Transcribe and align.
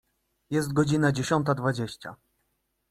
Jest 0.49 0.73
godzina 0.73 1.11
dziesiąta 1.11 1.53
dwadzieścia. 1.55 2.15